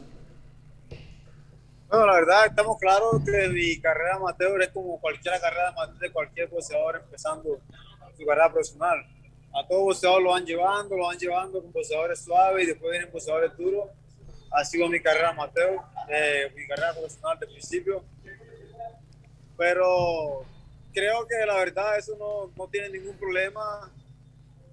Bueno, 1.88 2.06
la 2.06 2.14
verdad, 2.14 2.46
estamos 2.46 2.78
claros 2.78 3.22
que 3.24 3.48
mi 3.48 3.78
carrera 3.80 4.16
amateur 4.16 4.60
es 4.62 4.68
como 4.70 4.98
cualquier 5.00 5.38
carrera 5.40 5.68
amateur 5.68 5.98
de 5.98 6.12
cualquier 6.12 6.48
boxeador 6.48 6.96
empezando 7.04 7.58
su 8.18 8.24
carrera 8.26 8.50
profesional. 8.52 8.98
A 9.52 9.66
todo 9.68 9.80
boxeador 9.82 10.22
lo 10.22 10.30
van 10.30 10.44
llevando, 10.44 10.96
lo 10.96 11.04
van 11.06 11.18
llevando 11.18 11.62
con 11.62 11.72
boxeadores 11.72 12.20
suaves 12.20 12.64
y 12.64 12.66
después 12.68 12.90
vienen 12.90 13.10
boxeadores 13.12 13.56
duros. 13.56 13.84
Ha 14.54 14.64
sido 14.64 14.88
mi 14.88 15.00
carrera 15.00 15.30
amateur, 15.30 15.78
eh, 16.08 16.52
mi 16.54 16.66
carrera 16.66 16.92
profesional 16.92 17.38
de 17.38 17.46
principio. 17.46 18.04
Pero 19.56 20.44
creo 20.92 21.26
que 21.26 21.44
la 21.46 21.56
verdad 21.56 21.98
eso 21.98 22.16
no, 22.16 22.52
no 22.56 22.68
tiene 22.68 22.88
ningún 22.90 23.16
problema 23.16 23.92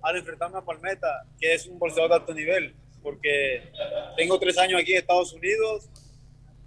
al 0.01 0.17
enfrentarme 0.17 0.57
a 0.57 0.61
Palmeta, 0.61 1.25
que 1.39 1.53
es 1.53 1.67
un 1.67 1.77
boxeador 1.77 2.09
de 2.09 2.15
alto 2.15 2.33
nivel, 2.33 2.75
porque 3.03 3.71
tengo 4.15 4.39
tres 4.39 4.57
años 4.57 4.81
aquí 4.81 4.93
en 4.93 4.99
Estados 4.99 5.33
Unidos, 5.33 5.89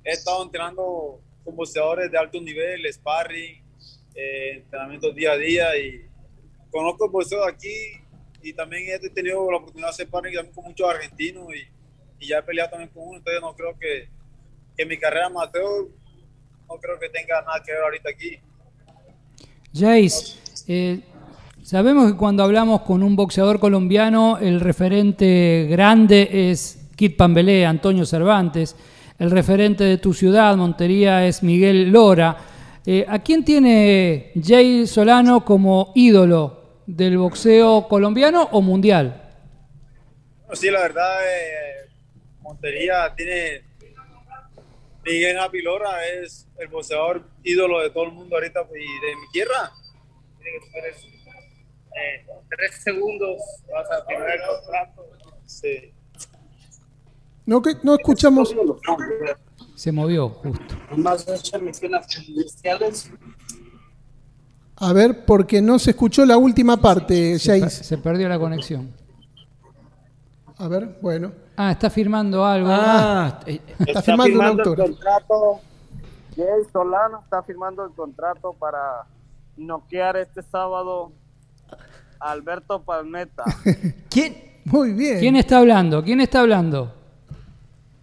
he 0.05 0.13
estado 0.13 0.43
entrenando 0.43 1.21
con 1.45 1.57
boxeadores 1.57 2.11
de 2.11 2.19
alto 2.19 2.41
nivel, 2.41 2.93
sparring, 2.93 3.63
eh, 4.15 4.51
entrenamientos 4.57 5.15
día 5.15 5.33
a 5.33 5.37
día 5.37 5.77
y 5.77 6.09
conozco 6.71 7.09
boxeo 7.09 7.45
aquí 7.45 7.75
y 8.43 8.53
también 8.53 8.85
he 8.89 9.11
tenido 9.11 9.51
la 9.51 9.57
oportunidad 9.57 9.89
de 9.89 9.91
hacer 9.91 10.07
sparring 10.07 10.35
también 10.35 10.55
con 10.55 10.65
muchos 10.65 10.89
argentinos 10.89 11.49
y, 11.55 11.67
y 12.19 12.29
ya 12.29 12.39
he 12.39 12.43
peleado 12.43 12.71
también 12.71 12.91
con 12.91 13.09
uno, 13.09 13.19
entonces 13.19 13.41
no 13.41 13.55
creo 13.55 13.79
que, 13.79 14.09
que 14.77 14.87
mi 14.87 14.99
carrera 14.99 15.27
amateur 15.27 15.89
no 16.69 16.77
creo 16.77 16.99
que 16.99 17.09
tenga 17.09 17.43
nada 17.43 17.63
que 17.65 17.73
ver 17.73 17.83
ahorita 17.83 18.11
aquí. 18.11 18.39
Jace, 19.73 20.39
eh, 20.69 21.01
sabemos 21.63 22.13
que 22.13 22.17
cuando 22.17 22.43
hablamos 22.43 22.83
con 22.83 23.03
un 23.03 23.17
boxeador 23.17 23.59
colombiano, 23.59 24.39
el 24.39 24.61
referente 24.61 25.67
grande 25.69 26.51
es 26.51 26.89
Kid 26.97 27.17
Pambelé, 27.17 27.67
Antonio 27.67 28.07
Cervantes. 28.07 28.77
El 29.19 29.31
referente 29.31 29.85
de 29.85 29.99
tu 29.99 30.13
ciudad, 30.13 30.57
Montería, 30.57 31.27
es 31.27 31.43
Miguel 31.43 31.91
Lora. 31.91 32.37
Eh, 32.87 33.05
¿A 33.09 33.21
quién 33.21 33.45
tiene 33.45 34.33
Jay 34.41 34.87
Solano 34.87 35.45
como 35.45 35.93
ídolo 35.95 36.83
del 36.87 37.19
boxeo 37.19 37.89
colombiano 37.89 38.49
o 38.53 38.61
mundial? 38.61 39.23
Sí, 40.53 40.71
la 40.71 40.81
verdad, 40.81 41.25
eh, 41.25 41.64
Montería 42.45 43.13
tiene. 43.17 43.65
Miguel 45.05 45.39
Apilora 45.39 46.07
es 46.07 46.47
el 46.59 46.69
boxeador 46.69 47.27
ídolo 47.43 47.81
de 47.81 47.91
todo 47.91 48.05
el 48.05 48.13
mundo 48.13 48.37
ahorita 48.37 48.61
y 48.71 49.07
de 49.07 49.17
mi 49.17 49.31
tierra. 49.33 49.73
Tiene 50.39 50.59
que 50.61 50.89
eso. 50.89 51.07
Eh, 51.09 52.27
tres 52.49 52.83
segundos 52.83 53.41
vas 53.73 53.91
a 53.91 54.05
firmar 54.05 54.31
el 54.31 54.41
contrato. 54.47 55.07
Sí. 55.47 55.93
No, 57.47 57.63
que, 57.63 57.75
no 57.83 57.95
escuchamos. 57.95 58.55
Se 59.75 59.93
movió 59.93 60.29
justo. 60.29 60.75
Más 60.97 61.27
iniciales. 62.27 63.11
A 64.77 64.93
ver, 64.93 65.25
porque 65.25 65.63
no 65.63 65.79
se 65.79 65.91
escuchó 65.91 66.25
la 66.27 66.37
última 66.37 66.77
parte, 66.79 67.39
Se, 67.39 67.61
Jace. 67.61 67.85
se 67.85 67.99
perdió 67.99 68.29
la 68.29 68.39
conexión. 68.39 69.04
A 70.59 70.69
ver, 70.69 70.99
bueno. 71.01 71.33
Ah, 71.57 71.73
está 71.73 71.91
firmando 71.91 72.45
algo. 72.45 72.69
Ah, 72.71 73.41
eh, 73.47 73.61
Está 73.87 74.03
firmando 74.03 74.63
un 74.73 74.81
el 74.81 74.87
contrato. 74.87 75.61
Jay 76.37 76.65
Solano 76.73 77.21
está 77.23 77.43
firmando 77.43 77.85
el 77.85 77.93
contrato 77.93 78.53
para 78.55 79.05
noquear 79.57 80.17
este 80.17 80.43
sábado 80.43 81.13
a 82.21 82.31
Alberto 82.31 82.83
Palmeta. 82.83 83.45
¿quién? 84.11 84.55
Muy 84.65 84.93
bien. 84.93 85.21
¿Quién 85.21 85.37
está 85.37 85.59
hablando? 85.59 86.03
¿Quién 86.03 86.21
está 86.21 86.41
hablando? 86.41 86.93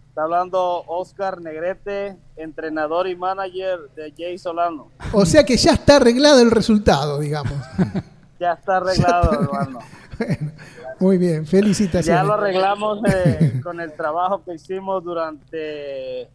Está 0.08 0.24
hablando 0.24 0.84
Oscar 0.86 1.40
Negrete, 1.40 2.16
entrenador 2.36 3.08
y 3.08 3.16
manager 3.16 3.90
de 3.96 4.12
Jay 4.16 4.38
Solano. 4.38 4.88
O 5.12 5.24
sea 5.24 5.44
que 5.44 5.56
ya 5.56 5.72
está 5.72 5.96
arreglado 5.96 6.40
el 6.40 6.50
resultado, 6.50 7.18
digamos. 7.18 7.54
Ya 8.38 8.54
está 8.54 8.76
arreglado, 8.78 9.32
hermano. 9.34 9.78
Bueno, 10.18 10.52
muy 11.02 11.18
bien, 11.18 11.44
felicitaciones. 11.44 12.22
Ya 12.22 12.24
lo 12.24 12.34
arreglamos 12.34 13.00
eh, 13.12 13.60
con 13.62 13.80
el 13.80 13.92
trabajo 13.92 14.42
que 14.44 14.54
hicimos 14.54 15.02
durante 15.02 16.28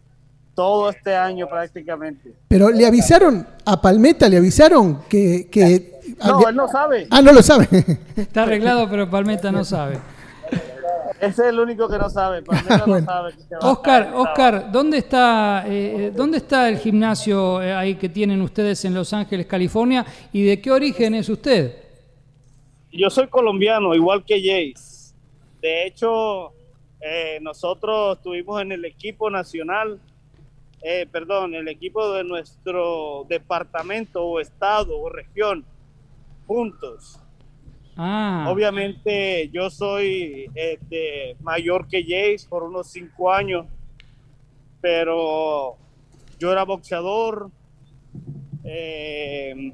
todo 0.53 0.89
este 0.89 1.15
año 1.15 1.47
prácticamente. 1.47 2.33
Pero 2.49 2.69
le 2.69 2.85
avisaron 2.85 3.47
a 3.63 3.81
Palmeta, 3.81 4.27
le 4.27 4.37
avisaron 4.37 5.03
que... 5.07 5.47
que 5.49 6.01
No, 6.25 6.49
él 6.49 6.55
no 6.55 6.67
sabe. 6.67 7.07
Ah, 7.09 7.21
no 7.21 7.31
lo 7.31 7.41
sabe. 7.41 7.67
Está 8.17 8.43
arreglado, 8.43 8.89
pero 8.89 9.09
Palmeta 9.09 9.53
no 9.53 9.63
sabe. 9.63 9.99
Ese 11.21 11.43
es 11.43 11.49
el 11.49 11.59
único 11.59 11.87
que 11.87 11.97
no 11.97 12.09
sabe. 12.09 12.43
Bueno. 12.85 12.99
no 12.99 13.05
sabe. 13.05 13.33
que 13.33 13.43
se 13.43 13.55
va 13.55 13.61
a 13.61 13.71
Oscar, 13.71 14.03
sábado. 14.03 14.21
Oscar, 14.21 14.71
¿dónde 14.71 14.97
está, 14.97 15.63
eh, 15.65 16.11
¿dónde 16.13 16.39
está 16.39 16.67
el 16.67 16.77
gimnasio 16.77 17.63
eh, 17.63 17.73
ahí 17.73 17.95
que 17.95 18.09
tienen 18.09 18.41
ustedes 18.41 18.83
en 18.83 18.93
Los 18.93 19.13
Ángeles, 19.13 19.45
California? 19.45 20.05
¿Y 20.33 20.43
de 20.43 20.59
qué 20.59 20.71
origen 20.71 21.15
es 21.15 21.29
usted? 21.29 21.86
Yo 22.91 23.09
soy 23.09 23.27
colombiano, 23.27 23.93
igual 23.93 24.23
que 24.23 24.39
Jace. 24.39 25.13
De 25.61 25.85
hecho, 25.85 26.53
eh, 27.01 27.39
nosotros 27.41 28.17
estuvimos 28.17 28.61
en 28.61 28.71
el 28.71 28.85
equipo 28.85 29.29
nacional, 29.29 29.99
eh, 30.81 31.07
perdón, 31.11 31.53
el 31.55 31.67
equipo 31.67 32.11
de 32.13 32.23
nuestro 32.23 33.25
departamento 33.27 34.23
o 34.23 34.39
estado 34.39 34.97
o 34.99 35.09
región, 35.09 35.65
juntos. 36.45 37.19
Ah, 37.97 38.45
Obviamente 38.49 39.49
yo 39.49 39.69
soy 39.71 40.49
este, 40.53 41.35
mayor 41.41 41.87
que 41.87 42.03
Jace 42.03 42.47
por 42.47 42.63
unos 42.63 42.91
cinco 42.91 43.31
años, 43.33 43.65
pero 44.79 45.75
yo 46.39 46.51
era 46.51 46.63
boxeador. 46.63 47.49
eh, 48.63 49.73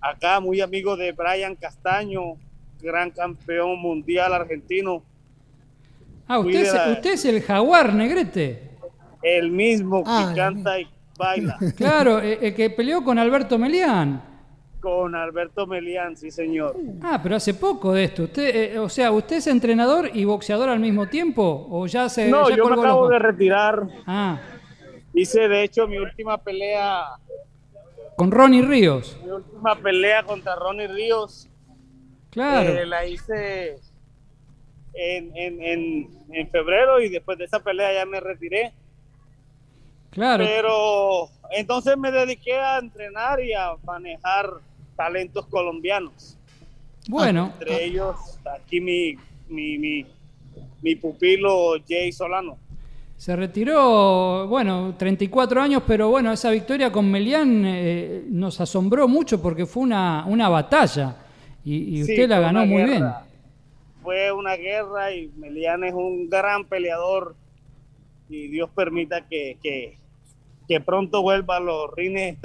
acá 0.00 0.40
muy 0.40 0.60
amigo 0.60 0.96
de 0.96 1.12
Brian 1.12 1.54
Castaño, 1.56 2.34
gran 2.80 3.10
campeón 3.10 3.78
mundial 3.80 4.32
argentino, 4.32 5.02
ah 6.26 6.38
usted, 6.38 6.62
es, 6.62 6.72
usted 6.72 7.12
es 7.12 7.24
el 7.26 7.42
jaguar, 7.42 7.92
Negrete. 7.94 8.70
el 9.22 9.50
mismo 9.50 10.02
Ah, 10.06 10.28
que 10.30 10.36
canta 10.40 10.80
y 10.80 10.88
baila 11.18 11.58
Claro, 11.76 12.20
eh, 12.20 12.38
el 12.40 12.54
que 12.54 12.70
peleó 12.70 13.04
con 13.04 13.18
Alberto 13.18 13.58
Melián. 13.58 14.22
con 14.80 15.14
Alberto 15.14 15.66
Melián, 15.66 16.16
sí 16.16 16.30
señor. 16.30 16.74
Ah, 17.02 17.20
pero 17.22 17.36
hace 17.36 17.52
poco 17.52 17.92
de 17.92 18.04
esto. 18.04 18.22
Usted, 18.22 18.56
eh, 18.74 18.78
o 18.78 18.88
sea, 18.88 19.12
¿usted 19.12 19.36
es 19.36 19.46
entrenador 19.46 20.10
y 20.14 20.24
boxeador 20.24 20.70
al 20.70 20.80
mismo 20.80 21.06
tiempo? 21.06 21.66
¿O 21.70 21.86
ya 21.86 22.08
se 22.08 22.30
No, 22.30 22.48
ya 22.48 22.56
yo 22.56 22.64
me 22.66 22.74
acabo 22.76 23.02
los- 23.02 23.10
de 23.10 23.18
retirar. 23.18 23.86
Ah, 24.06 24.38
Hice 25.12 25.48
de 25.48 25.64
hecho 25.64 25.86
mi 25.86 25.98
última 25.98 26.38
pelea 26.38 27.02
con 28.20 28.30
Ronnie 28.30 28.60
Ríos. 28.60 29.16
Mi 29.24 29.30
última 29.30 29.74
pelea 29.76 30.22
contra 30.24 30.54
Ronnie 30.54 30.86
Ríos 30.88 31.48
Claro. 32.28 32.68
eh, 32.68 32.84
la 32.84 33.06
hice 33.06 33.78
en, 34.92 35.34
en, 35.34 35.62
en, 35.62 36.10
en 36.30 36.50
febrero 36.50 37.00
y 37.00 37.08
después 37.08 37.38
de 37.38 37.46
esa 37.46 37.60
pelea 37.60 37.94
ya 37.94 38.04
me 38.04 38.20
retiré. 38.20 38.74
Claro. 40.10 40.44
Pero 40.44 41.30
entonces 41.50 41.96
me 41.96 42.12
dediqué 42.12 42.58
a 42.58 42.76
entrenar 42.76 43.40
y 43.42 43.54
a 43.54 43.76
manejar 43.86 44.50
talentos 44.96 45.46
colombianos. 45.46 46.36
Bueno, 47.08 47.54
Entre 47.58 47.84
ellos, 47.86 48.16
aquí 48.54 48.82
mi, 48.82 49.16
mi, 49.48 49.78
mi, 49.78 50.06
mi 50.82 50.94
pupilo 50.94 51.76
Jay 51.88 52.12
Solano. 52.12 52.58
Se 53.20 53.36
retiró, 53.36 54.46
bueno, 54.48 54.94
34 54.96 55.60
años, 55.60 55.82
pero 55.86 56.08
bueno, 56.08 56.32
esa 56.32 56.50
victoria 56.50 56.90
con 56.90 57.10
Melián 57.10 57.64
eh, 57.66 58.24
nos 58.30 58.58
asombró 58.62 59.06
mucho 59.08 59.42
porque 59.42 59.66
fue 59.66 59.82
una, 59.82 60.24
una 60.26 60.48
batalla 60.48 61.16
y, 61.62 62.00
y 62.00 62.04
Sí, 62.04 62.12
usted 62.12 62.30
la 62.30 62.40
ganó 62.40 62.64
muy 62.64 62.82
guerra. 62.82 63.26
Fue 64.02 64.32
una 64.32 64.56
guerra 64.56 65.12
y 65.12 65.30
Melian 65.36 65.84
es 65.84 65.92
un 65.92 66.30
gran 66.30 66.64
peleador 66.64 67.36
y 68.30 68.48
Dios 68.48 68.70
permita 68.74 69.20
que, 69.28 69.58
que, 69.62 69.98
que 70.66 70.80
pronto 70.80 71.20
vuelva 71.20 71.58
a 71.58 71.60
los 71.60 71.94
rines 71.94 72.38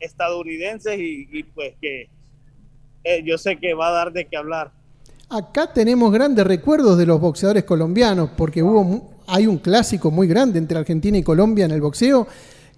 estadounidenses 0.00 0.98
y, 0.98 1.28
y 1.30 1.44
pues 1.44 1.74
que 1.80 2.08
eh, 3.04 3.22
yo 3.24 3.38
sé 3.38 3.58
que 3.58 3.74
va 3.74 3.90
a 3.90 3.92
dar 3.92 4.12
de 4.12 4.24
qué 4.24 4.36
hablar. 4.36 4.72
Acá 5.28 5.72
tenemos 5.72 6.10
grandes 6.10 6.44
recuerdos 6.44 6.98
de 6.98 7.06
los 7.06 7.20
boxeadores 7.20 7.62
colombianos, 7.62 8.30
porque 8.36 8.64
hubo 8.64 9.12
hay 9.30 9.46
un 9.46 9.58
clásico 9.58 10.10
muy 10.10 10.26
grande 10.26 10.58
entre 10.58 10.78
Argentina 10.78 11.16
y 11.18 11.22
Colombia 11.22 11.64
en 11.64 11.70
el 11.70 11.80
boxeo, 11.80 12.26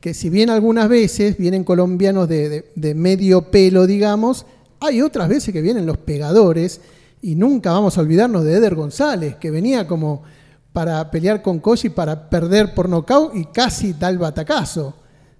que 0.00 0.14
si 0.14 0.30
bien 0.30 0.50
algunas 0.50 0.88
veces 0.88 1.36
vienen 1.38 1.64
colombianos 1.64 2.28
de, 2.28 2.48
de- 2.48 2.64
de 2.74 2.94
medio 2.94 3.50
pelo, 3.50 3.86
digamos, 3.86 4.46
hay 4.80 5.00
otras 5.00 5.28
veces 5.28 5.52
que 5.52 5.60
vienen 5.62 5.86
los 5.86 5.96
pegadores, 5.98 6.80
y 7.20 7.36
nunca 7.36 7.70
vamos 7.72 7.96
a 7.96 8.00
olvidarnos 8.00 8.42
de 8.44 8.54
Eder 8.54 8.74
González, 8.74 9.36
que 9.36 9.50
venía 9.52 9.86
como 9.86 10.22
para 10.72 11.08
pelear 11.10 11.40
con 11.42 11.60
Koji 11.60 11.90
para 11.90 12.28
perder 12.28 12.74
por 12.74 12.88
nocaut 12.88 13.34
y 13.36 13.44
casi 13.44 13.94
tal 13.94 14.18
batacazo. 14.18 14.94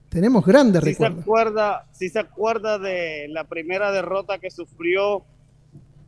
Tenemos 0.09 0.45
grandes 0.45 0.85
Si 0.85 0.91
se, 0.91 0.93
recuerdos. 0.93 1.23
acuerda, 1.23 1.87
si 1.91 2.09
se 2.11 2.19
acuerda 2.21 2.79
de 2.79 3.27
la 3.31 3.45
primera 3.45 3.91
derrota 3.91 4.39
que 4.39 4.51
sufrió 4.51 5.23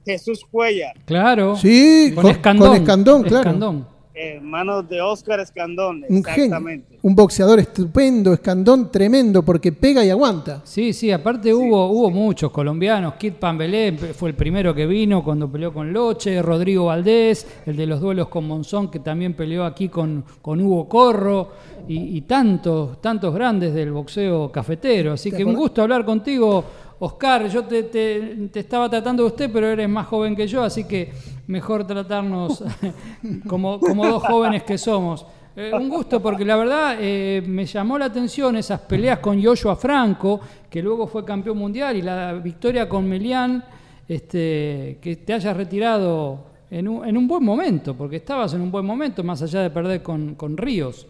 Jesús 0.05 0.45
Cuellar. 0.51 0.93
Claro. 1.07 1.57
Sí, 1.57 2.13
con, 2.15 2.23
con- 2.25 2.31
Escandón. 2.33 2.69
con 2.69 2.77
Escandón, 2.77 3.23
claro. 3.23 3.39
Escandón. 3.39 3.89
Hermano 4.15 4.83
de 4.83 5.01
Oscar 5.01 5.41
Escandón, 5.41 6.05
Un 6.09 6.23
genio, 6.23 6.45
exactamente. 6.45 6.99
un 7.03 7.15
boxeador 7.17 7.59
estupendo, 7.59 8.33
escandón 8.33 8.91
tremendo, 8.91 9.43
porque 9.43 9.73
pega 9.73 10.05
y 10.05 10.11
aguanta. 10.11 10.63
Sí, 10.65 10.93
sí, 10.93 11.11
aparte 11.11 11.53
hubo, 11.53 11.89
hubo 11.91 12.11
muchos 12.11 12.53
colombianos. 12.53 13.15
Kid 13.15 13.35
Pambelé 13.35 13.93
fue 13.93 14.31
el 14.31 14.37
primero 14.37 14.73
que 14.75 14.87
vino 14.87 15.25
cuando 15.25 15.51
peleó 15.51 15.73
con 15.73 15.93
Loche, 15.93 16.41
Rodrigo 16.43 16.87
Valdés, 16.87 17.47
el 17.67 17.77
de 17.77 17.87
los 17.87 18.01
duelos 18.01 18.29
con 18.29 18.47
Monzón, 18.47 18.91
que 18.91 19.01
también 19.01 19.35
peleó 19.35 19.65
aquí 19.65 19.89
con, 19.89 20.25
con 20.41 20.61
Hugo 20.61 20.89
Corro, 20.89 21.49
y, 21.87 22.17
y 22.17 22.21
tantos, 22.23 23.01
tantos 23.01 23.35
grandes 23.35 23.75
del 23.75 23.93
boxeo 23.93 24.51
cafetero. 24.51 25.13
Así 25.13 25.31
¿Te 25.31 25.39
que 25.39 25.45
un 25.45 25.55
gusto 25.55 25.83
hablar 25.83 26.05
contigo, 26.05 26.65
Oscar. 26.99 27.49
Yo 27.49 27.65
te, 27.65 27.85
te- 27.85 28.49
estaba 28.59 28.89
tratando 28.89 29.23
de 29.25 29.29
usted, 29.29 29.51
pero 29.53 29.67
eres 29.69 29.89
más 29.89 30.07
joven 30.07 30.35
que 30.37 30.47
yo, 30.47 30.63
así 30.63 30.85
que 30.85 31.13
mejor 31.47 31.87
tratarnos 31.87 32.63
como, 33.49 33.79
como 33.81 34.07
dos 34.07 34.23
jóvenes 34.25 34.63
que 34.63 34.79
somos. 34.79 35.27
Eh, 35.57 35.71
un 35.73 35.89
gusto 35.89 36.21
porque 36.21 36.45
la 36.45 36.57
verdad 36.57 36.97
eh, 36.99 37.41
me 37.47 37.65
llamó 37.65 37.97
la 37.97 38.07
atención 38.07 38.57
esas 38.57 38.81
peleas 38.81 39.21
con 39.21 39.41
Joshua 39.43 39.77
Franco, 39.77 40.41
que 40.69 40.83
luego 40.83 41.07
fue 41.07 41.25
campeón 41.25 41.59
mundial, 41.59 41.97
y 41.97 42.03
la 42.03 42.33
victoria 42.33 42.89
con 42.89 43.09
Melián, 43.09 43.65
este, 44.09 44.99
que 45.01 45.17
te 45.17 45.33
hayas 45.33 45.57
retirado 45.57 46.45
en 46.71 46.89
un, 46.89 47.07
en 47.07 47.17
un 47.17 47.29
buen 47.29 47.45
momento, 47.45 47.95
porque 47.95 48.17
estabas 48.17 48.53
en 48.55 48.63
un 48.63 48.71
buen 48.73 48.85
momento, 48.85 49.23
más 49.23 49.43
allá 49.43 49.61
de 49.63 49.71
perder 49.71 50.03
con, 50.03 50.35
con 50.35 50.57
Ríos. 50.57 51.07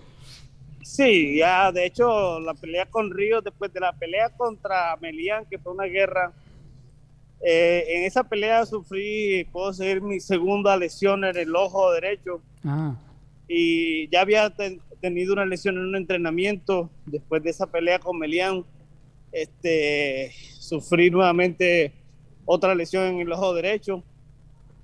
Sí, 0.85 1.39
ya 1.39 1.73
de 1.73 1.87
hecho 1.87 2.39
la 2.41 2.55
pelea 2.55 2.87
con 2.87 3.11
Ríos, 3.11 3.43
después 3.43 3.73
de 3.73 3.81
la 3.81 3.93
pelea 3.93 4.29
contra 4.31 4.97
Melián, 5.01 5.47
que 5.51 5.59
fue 5.59 5.73
una 5.73 5.85
guerra, 5.87 6.33
eh, 7.41 7.85
en 7.89 8.05
esa 8.05 8.25
pelea 8.25 8.65
sufrí, 8.67 9.45
puedo 9.53 9.73
decir, 9.73 10.01
mi 10.01 10.21
segunda 10.21 10.77
lesión 10.77 11.25
en 11.25 11.37
el 11.37 11.55
ojo 11.57 11.91
derecho 11.93 12.41
Ah, 12.65 12.95
y 13.49 14.09
ya 14.09 14.23
había 14.23 14.49
ten- 14.51 14.81
tenido 15.01 15.33
una 15.35 15.45
lesión 15.45 15.77
en 15.77 15.83
un 15.85 15.97
entrenamiento 15.97 16.91
después 17.05 17.43
de 17.43 17.51
esa 17.51 17.67
pelea 17.67 17.99
con 17.99 18.19
Melián. 18.19 18.65
Este, 19.33 20.33
sufrí 20.59 21.11
nuevamente 21.11 21.93
otra 22.47 22.75
lesión 22.75 23.05
en 23.05 23.21
el 23.21 23.33
ojo 23.33 23.53
derecho. 23.53 24.03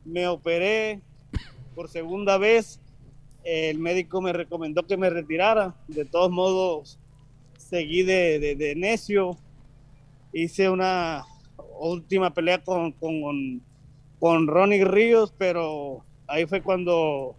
Me 0.05 0.27
operé 0.27 1.01
por 1.75 1.89
segunda 1.89 2.37
vez. 2.37 2.81
El 3.51 3.81
médico 3.81 4.21
me 4.21 4.33
recomendó 4.33 4.87
que 4.87 4.97
me 4.97 5.11
retirara. 5.11 5.75
De 5.89 6.05
todos 6.05 6.31
modos, 6.31 7.01
seguí 7.59 8.05
de, 8.05 8.75
necio. 8.77 9.37
Hice 10.33 10.71
una 10.71 11.25
última 11.81 12.33
pelea 12.33 12.63
con, 12.63 12.93
con, 12.93 13.61
con 14.21 14.47
Ronnie 14.47 14.85
Ríos, 14.85 15.35
pero 15.37 16.05
ahí 16.29 16.47
fue 16.47 16.63
cuando 16.63 17.35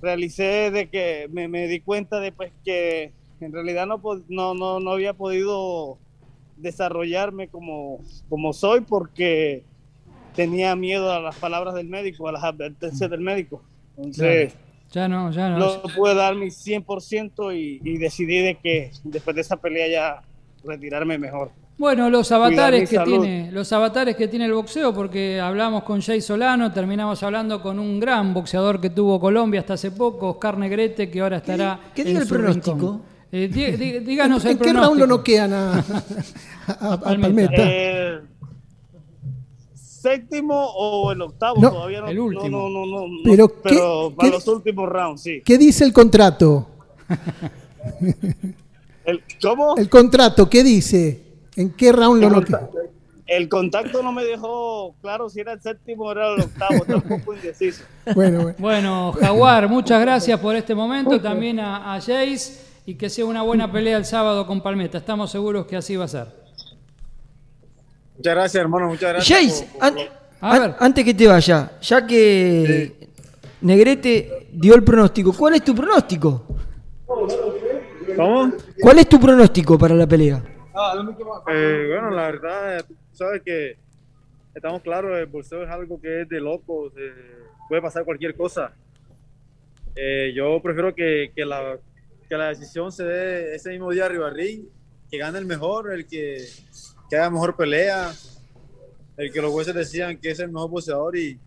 realicé 0.00 0.70
de 0.70 0.88
que 0.88 1.28
me, 1.32 1.48
me 1.48 1.66
di 1.66 1.80
cuenta 1.80 2.20
de 2.20 2.30
pues 2.30 2.52
que 2.64 3.12
en 3.40 3.52
realidad 3.52 3.86
no, 3.86 4.00
no, 4.28 4.54
no, 4.54 4.78
no 4.78 4.90
había 4.92 5.14
podido 5.14 5.98
desarrollarme 6.56 7.48
como, 7.48 7.98
como 8.28 8.52
soy 8.52 8.82
porque 8.82 9.64
tenía 10.36 10.76
miedo 10.76 11.12
a 11.12 11.18
las 11.18 11.36
palabras 11.36 11.74
del 11.74 11.88
médico, 11.88 12.28
a 12.28 12.32
las 12.32 12.44
advertencias 12.44 13.10
del 13.10 13.20
médico. 13.20 13.62
Entonces, 13.96 14.54
ya 14.92 15.08
no, 15.08 15.30
ya 15.32 15.48
no. 15.50 15.58
no 15.58 15.82
pude 15.96 16.14
dar 16.14 16.34
mi 16.34 16.46
100% 16.46 17.56
y, 17.56 17.80
y 17.82 17.98
decidí 17.98 18.38
de 18.38 18.54
que 18.56 18.90
después 19.04 19.34
de 19.34 19.42
esa 19.42 19.56
pelea 19.56 19.88
ya 19.88 20.22
retirarme 20.64 21.18
mejor. 21.18 21.50
Bueno, 21.78 22.08
los 22.10 22.30
avatares 22.30 22.88
que 22.88 22.96
salud. 22.96 23.22
tiene, 23.22 23.50
los 23.50 23.72
avatares 23.72 24.14
que 24.14 24.28
tiene 24.28 24.44
el 24.44 24.52
boxeo, 24.52 24.94
porque 24.94 25.40
hablamos 25.40 25.82
con 25.82 26.00
Jay 26.00 26.20
Solano, 26.20 26.70
terminamos 26.70 27.22
hablando 27.22 27.60
con 27.60 27.78
un 27.80 27.98
gran 27.98 28.32
boxeador 28.34 28.80
que 28.80 28.90
tuvo 28.90 29.18
Colombia 29.18 29.60
hasta 29.60 29.74
hace 29.74 29.90
poco, 29.90 30.30
Oscar 30.30 30.58
Negrete, 30.58 31.10
que 31.10 31.20
ahora 31.20 31.38
estará. 31.38 31.80
que 31.94 32.02
en 32.02 32.08
diga 32.08 32.20
el 32.20 32.28
pronóstico. 32.28 32.72
rincón. 32.76 33.02
Eh, 33.32 33.48
dí- 33.50 33.76
dí- 33.78 33.98
díganos 34.00 34.44
¿En 34.44 34.50
el 34.52 34.58
qué 34.58 34.64
pronóstico. 34.64 34.86
round 34.90 35.00
lo 35.00 35.06
noquean 35.06 35.52
a, 35.54 35.72
a- 36.68 36.92
a 36.92 37.00
Palmeta. 37.00 37.22
Palmeta? 37.22 37.62
Eh, 37.66 38.20
séptimo 40.02 40.54
o 40.76 41.12
el 41.12 41.22
octavo, 41.22 41.60
No, 41.60 41.70
todavía 41.70 42.00
no. 42.02 42.08
el 42.08 42.18
último. 42.18 42.68
No, 42.68 42.68
no, 42.68 42.86
no, 42.86 43.06
no, 43.06 43.14
Pero 43.24 43.42
no, 43.44 43.48
¿qué- 43.48 43.58
pero 43.62 44.12
para 44.16 44.28
qué- 44.28 44.34
los 44.36 44.48
últimos 44.48 44.88
rounds, 44.88 45.22
sí. 45.22 45.40
¿Qué 45.44 45.56
dice 45.56 45.84
el 45.84 45.92
contrato? 45.92 46.68
El, 49.04 49.20
¿Cómo? 49.42 49.76
El 49.76 49.88
contrato, 49.88 50.48
¿qué 50.48 50.62
dice? 50.62 51.22
¿En 51.56 51.70
qué 51.72 51.90
round 51.92 52.22
lo 52.22 52.30
noquean? 52.30 52.68
El 53.26 53.48
contacto 53.48 54.02
no 54.02 54.12
me 54.12 54.24
dejó 54.24 54.94
claro 55.00 55.28
si 55.30 55.40
era 55.40 55.52
el 55.54 55.60
séptimo 55.60 56.04
o 56.04 56.12
era 56.12 56.34
el 56.34 56.40
octavo, 56.42 56.84
tampoco 56.86 57.34
indeciso. 57.34 57.82
Bueno, 58.14 58.42
bueno. 58.42 58.54
Bueno, 58.58 59.12
Jaguar, 59.18 59.68
muchas 59.68 60.00
gracias 60.00 60.38
por 60.38 60.54
este 60.54 60.74
momento, 60.74 61.20
también 61.20 61.58
a, 61.58 61.94
a 61.94 62.00
Jace, 62.00 62.60
y 62.86 62.94
que 62.94 63.08
sea 63.10 63.24
una 63.24 63.42
buena 63.42 63.70
pelea 63.72 63.96
el 63.96 64.04
sábado 64.04 64.46
con 64.46 64.60
Palmeta. 64.62 64.98
Estamos 64.98 65.30
seguros 65.30 65.66
que 65.66 65.76
así 65.76 65.96
va 65.96 66.04
a 66.04 66.08
ser. 66.08 66.41
Muchas 68.22 68.34
gracias, 68.36 68.60
hermano. 68.60 68.86
Muchas 68.86 69.12
gracias. 69.14 69.38
Jace, 69.40 69.64
por- 69.66 69.72
por- 69.80 69.84
an- 69.88 70.08
A 70.40 70.54
an- 70.54 70.62
ver. 70.62 70.74
antes 70.78 71.04
que 71.04 71.12
te 71.14 71.26
vaya, 71.26 71.72
ya 71.80 72.06
que 72.06 73.08
Negrete 73.62 74.46
dio 74.52 74.76
el 74.76 74.84
pronóstico, 74.84 75.32
¿cuál 75.36 75.54
es 75.54 75.64
tu 75.64 75.74
pronóstico? 75.74 76.46
¿Cómo? 78.16 78.52
¿Cuál 78.80 78.98
es 79.00 79.08
tu 79.08 79.18
pronóstico 79.18 79.76
para 79.76 79.94
la 79.96 80.06
pelea? 80.06 80.40
Eh, 81.48 81.86
bueno, 81.90 82.10
la 82.10 82.30
verdad, 82.30 82.84
tú 82.86 82.94
sabes 83.12 83.42
que 83.44 83.76
estamos 84.54 84.82
claros, 84.82 85.18
el 85.18 85.26
boxeo 85.26 85.64
es 85.64 85.70
algo 85.70 86.00
que 86.00 86.22
es 86.22 86.28
de 86.28 86.40
locos, 86.40 86.92
eh, 86.96 87.10
puede 87.68 87.82
pasar 87.82 88.04
cualquier 88.04 88.36
cosa. 88.36 88.72
Eh, 89.96 90.32
yo 90.32 90.60
prefiero 90.62 90.94
que, 90.94 91.32
que 91.34 91.44
la, 91.44 91.76
que 92.28 92.36
la 92.36 92.50
decisión 92.50 92.92
se 92.92 93.02
dé 93.02 93.54
ese 93.56 93.70
mismo 93.70 93.90
día 93.90 94.06
arriba 94.06 94.28
al 94.28 94.34
ring, 94.36 94.64
que 95.10 95.18
gane 95.18 95.38
el 95.40 95.44
mejor, 95.44 95.92
el 95.92 96.06
que, 96.06 96.38
que 97.12 97.18
haga 97.18 97.28
mejor 97.28 97.54
pelea, 97.54 98.10
el 99.18 99.30
que 99.30 99.42
los 99.42 99.52
jueces 99.52 99.74
decían 99.74 100.16
que 100.16 100.30
es 100.30 100.40
el 100.40 100.50
mejor 100.50 100.70
boxeador 100.70 101.14
y, 101.14 101.38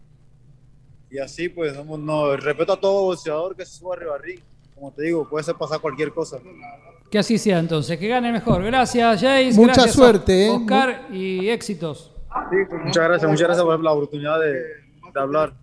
y 1.10 1.18
así 1.18 1.50
pues, 1.50 1.74
somos- 1.74 1.98
no, 2.00 2.38
respeto 2.38 2.74
a 2.74 2.80
todo 2.80 3.06
boxeador 3.06 3.56
que 3.56 3.66
se 3.66 3.80
suba 3.80 3.96
arriba 3.96 4.16
ring. 4.20 4.40
Como 4.76 4.92
te 4.92 5.02
digo, 5.02 5.28
puede 5.28 5.44
ser 5.44 5.56
pasar 5.56 5.80
cualquier 5.80 6.14
cosa. 6.14 6.38
Que 7.10 7.18
así 7.18 7.40
sea 7.40 7.58
entonces, 7.58 7.98
que 7.98 8.08
gane 8.08 8.32
mejor. 8.32 8.64
Gracias, 8.64 9.20
Jace. 9.20 9.54
Mucha 9.56 9.74
gracias, 9.74 9.96
suerte, 9.96 10.46
¿eh? 10.46 10.50
Oscar, 10.52 11.08
y 11.12 11.50
éxitos. 11.50 12.12
Muchas 12.84 13.04
gracias, 13.04 13.32
muchas 13.32 13.48
gracias 13.48 13.66
por 13.66 13.84
la 13.84 13.92
oportunidad 13.92 14.40
de, 14.40 14.52
de 14.52 15.20
hablar. 15.20 15.56